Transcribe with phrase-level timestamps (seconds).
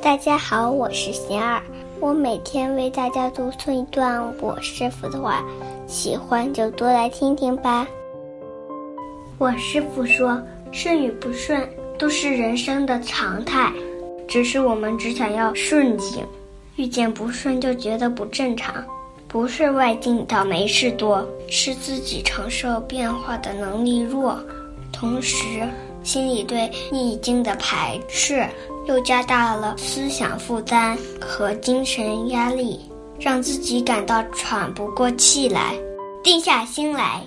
[0.00, 1.60] 大家好，我是贤儿，
[1.98, 5.44] 我每天为大家读诵一段我师傅的话，
[5.88, 7.86] 喜欢就多来听听吧。
[9.38, 10.40] 我师傅说，
[10.70, 11.68] 顺与不顺
[11.98, 13.72] 都是人生的常态，
[14.28, 16.24] 只是我们只想要顺境，
[16.76, 18.84] 遇见不顺就觉得不正常。
[19.26, 24.38] 不是外境倒霉事多，是自己承受变化的能力弱，
[24.92, 25.36] 同时
[26.04, 28.46] 心里对逆境的排斥，
[28.88, 32.80] 又加大了思想负担和精神压力，
[33.20, 35.74] 让自己感到喘不过气来。
[36.24, 37.20] 定下心来，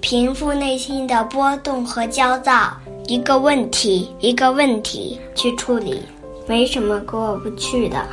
[0.00, 2.72] 平复内心的波动和焦躁，
[3.08, 6.00] 一个问题一个问题去处理，
[6.46, 8.06] 没什么过不去的。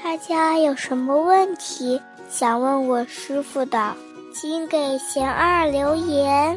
[0.00, 3.92] 大家有什么问题想问我师傅的，
[4.32, 6.56] 请给贤二留言，